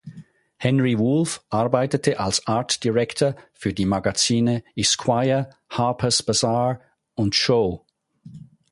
Henry 0.57 0.95
Wolf 0.97 1.41
arbeitete 1.51 2.19
als 2.19 2.47
Art 2.47 2.83
Director 2.83 3.35
für 3.53 3.71
die 3.71 3.85
Magazine 3.85 4.63
Esquire, 4.75 5.51
Harper’s 5.69 6.23
Bazaar 6.23 6.81
und 7.13 7.35
"Show". 7.35 7.85